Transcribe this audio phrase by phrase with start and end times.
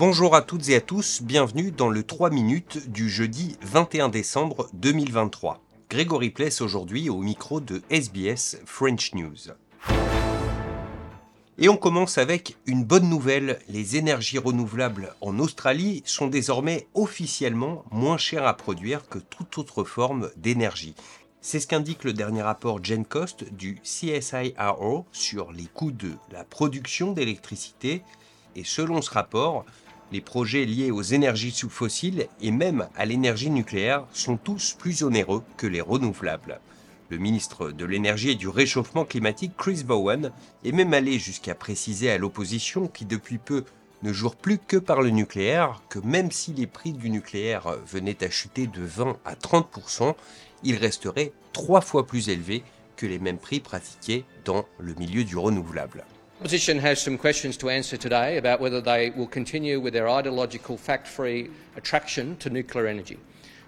[0.00, 4.70] Bonjour à toutes et à tous, bienvenue dans le 3 minutes du jeudi 21 décembre
[4.72, 5.62] 2023.
[5.90, 9.52] Grégory Pless aujourd'hui au micro de SBS French News.
[11.58, 13.58] Et on commence avec une bonne nouvelle.
[13.68, 19.84] Les énergies renouvelables en Australie sont désormais officiellement moins chères à produire que toute autre
[19.84, 20.94] forme d'énergie.
[21.42, 27.12] C'est ce qu'indique le dernier rapport GenCost du CSIRO sur les coûts de la production
[27.12, 28.02] d'électricité.
[28.56, 29.64] Et selon ce rapport,
[30.12, 35.42] les projets liés aux énergies sous-fossiles et même à l'énergie nucléaire sont tous plus onéreux
[35.56, 36.60] que les renouvelables.
[37.10, 40.30] Le ministre de l'Énergie et du Réchauffement climatique, Chris Bowen,
[40.64, 43.64] est même allé jusqu'à préciser à l'opposition qui depuis peu
[44.02, 48.24] ne joue plus que par le nucléaire, que même si les prix du nucléaire venaient
[48.24, 50.14] à chuter de 20 à 30%,
[50.62, 52.62] ils resteraient trois fois plus élevés
[52.96, 56.04] que les mêmes prix pratiqués dans le milieu du renouvelable.
[56.40, 60.78] Opposition has some questions to answer today about whether they will continue with their ideological
[60.78, 63.18] fact free attraction to nuclear energy.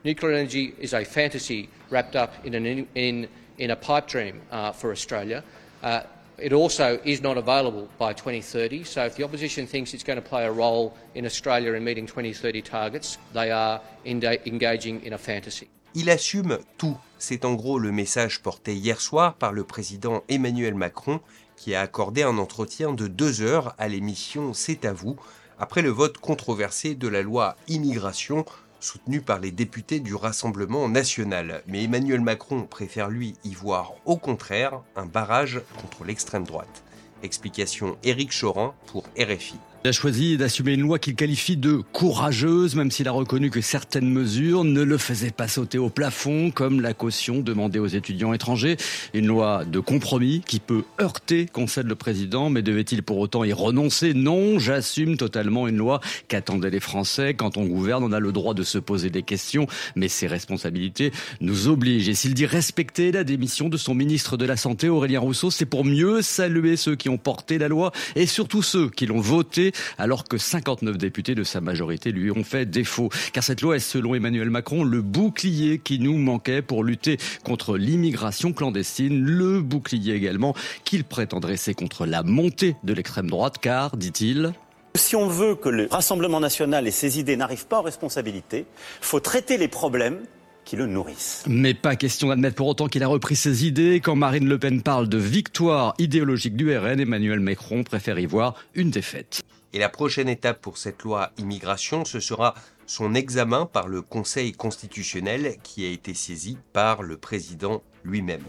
[0.05, 3.29] Nuclear energy is a fantasy wrapped up in, an, in,
[3.59, 5.45] in a pipe dream uh, for Australia.
[5.83, 6.05] Uh,
[6.39, 10.27] it also is not available by 2030, so if the opposition thinks it's going to
[10.27, 15.69] play a role in Australia in meeting 2030 targets, they are engaging in a fantasy.
[15.95, 16.97] Il assume tout.
[17.19, 21.21] C'est en gros le message porté hier soir par le président Emmanuel Macron
[21.63, 25.15] qui a accordé un entretien de deux heures à l'émission C'est à vous
[25.61, 28.45] après le vote controversé de la loi immigration
[28.81, 31.63] soutenue par les députés du Rassemblement national.
[31.69, 36.83] Mais Emmanuel Macron préfère lui y voir au contraire un barrage contre l'extrême droite.
[37.23, 39.55] Explication Éric Chorin pour RFI.
[39.85, 43.61] Il a choisi d'assumer une loi qu'il qualifie de courageuse, même s'il a reconnu que
[43.61, 48.33] certaines mesures ne le faisaient pas sauter au plafond, comme la caution demandée aux étudiants
[48.33, 48.77] étrangers.
[49.13, 53.53] Une loi de compromis qui peut heurter, concède le président, mais devait-il pour autant y
[53.53, 54.15] renoncer?
[54.15, 57.35] Non, j'assume totalement une loi qu'attendaient les Français.
[57.35, 59.67] Quand on gouverne, on a le droit de se poser des questions,
[59.97, 61.11] mais ses responsabilités
[61.41, 62.09] nous obligent.
[62.09, 65.67] Et s'il dit respecter la démission de son ministre de la Santé, Aurélien Rousseau, c'est
[65.67, 69.72] pour mieux saluer ceux qui ont porté la loi et surtout ceux qui l'ont votée
[69.99, 73.11] alors que 59 députés de sa majorité lui ont fait défaut.
[73.33, 77.77] Car cette loi est, selon Emmanuel Macron, le bouclier qui nous manquait pour lutter contre
[77.77, 83.97] l'immigration clandestine, le bouclier également qu'il prétend dresser contre la montée de l'extrême droite, car,
[83.97, 84.53] dit-il,
[84.95, 88.67] si on veut que le Rassemblement national et ses idées n'arrivent pas aux responsabilités,
[89.01, 90.21] faut traiter les problèmes
[90.65, 91.45] qui le nourrissent.
[91.47, 94.01] Mais pas question d'admettre pour autant qu'il a repris ses idées.
[94.01, 98.55] Quand Marine Le Pen parle de victoire idéologique du RN, Emmanuel Macron préfère y voir
[98.75, 99.43] une défaite.
[99.73, 102.55] Et la prochaine étape pour cette loi immigration, ce sera
[102.87, 108.45] son examen par le Conseil constitutionnel qui a été saisi par le président lui-même.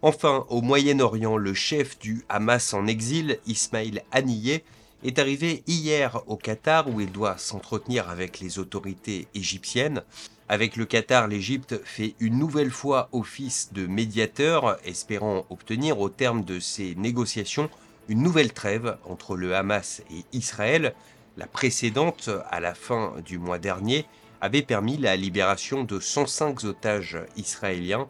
[0.00, 4.64] Enfin, au Moyen-Orient, le chef du Hamas en exil, Ismail Haniyeh,
[5.04, 10.02] est arrivé hier au Qatar où il doit s'entretenir avec les autorités égyptiennes.
[10.48, 16.44] Avec le Qatar, l'Égypte fait une nouvelle fois office de médiateur, espérant obtenir au terme
[16.44, 17.70] de ces négociations
[18.12, 20.94] une nouvelle trêve entre le Hamas et Israël.
[21.38, 24.04] La précédente, à la fin du mois dernier,
[24.42, 28.06] avait permis la libération de 105 otages israéliens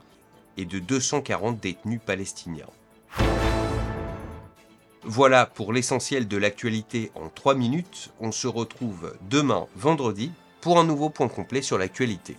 [0.56, 2.66] et de 240 détenus palestiniens.
[5.04, 8.10] Voilà pour l'essentiel de l'actualité en 3 minutes.
[8.18, 12.36] On se retrouve demain vendredi pour un nouveau point complet sur l'actualité.